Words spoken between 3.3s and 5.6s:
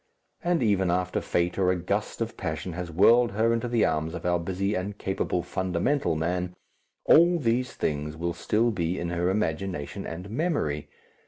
her into the arms of our busy and capable